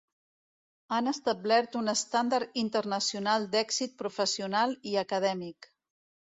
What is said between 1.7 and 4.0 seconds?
un estàndard internacional d'èxit